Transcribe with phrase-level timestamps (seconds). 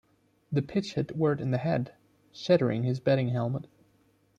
[0.51, 1.93] The pitch hit Wert in the head,
[2.31, 3.67] shattering his batting helmet.